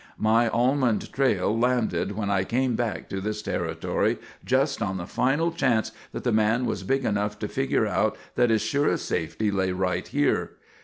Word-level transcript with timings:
My 0.17 0.49
almond 0.49 1.13
trail 1.13 1.55
landed 1.55 2.13
when 2.13 2.31
I 2.31 2.43
came 2.43 2.75
back 2.75 3.07
to 3.09 3.21
this 3.21 3.43
territory 3.43 4.17
just 4.43 4.81
on 4.81 4.97
the 4.97 5.05
final 5.05 5.51
chance 5.51 5.91
that 6.11 6.23
the 6.23 6.31
man 6.31 6.65
was 6.65 6.81
big 6.81 7.05
enough 7.05 7.37
to 7.37 7.47
figure 7.47 7.85
out 7.85 8.17
that 8.33 8.49
his 8.49 8.63
surest 8.63 9.05
safety 9.07 9.51
lay 9.51 9.71
right 9.71 10.07
here. 10.07 10.53